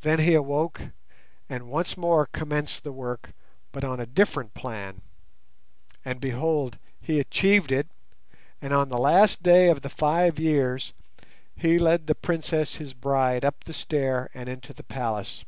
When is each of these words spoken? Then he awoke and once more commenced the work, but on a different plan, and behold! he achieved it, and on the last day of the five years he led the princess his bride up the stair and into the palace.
Then 0.00 0.18
he 0.18 0.34
awoke 0.34 0.82
and 1.48 1.68
once 1.68 1.96
more 1.96 2.26
commenced 2.26 2.82
the 2.82 2.90
work, 2.90 3.30
but 3.70 3.84
on 3.84 4.00
a 4.00 4.04
different 4.04 4.52
plan, 4.52 5.00
and 6.04 6.20
behold! 6.20 6.76
he 7.00 7.20
achieved 7.20 7.70
it, 7.70 7.86
and 8.60 8.74
on 8.74 8.88
the 8.88 8.98
last 8.98 9.44
day 9.44 9.68
of 9.68 9.82
the 9.82 9.88
five 9.90 10.40
years 10.40 10.92
he 11.54 11.78
led 11.78 12.08
the 12.08 12.16
princess 12.16 12.74
his 12.78 12.94
bride 12.94 13.44
up 13.44 13.62
the 13.62 13.72
stair 13.72 14.28
and 14.34 14.48
into 14.48 14.72
the 14.72 14.82
palace. 14.82 15.44